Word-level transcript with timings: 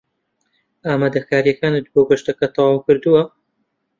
ئامادەکارییەکانت 0.87 1.85
بۆ 1.93 2.01
گەشتەکە 2.09 2.47
تەواو 2.55 2.83
کردووە؟ 2.85 3.21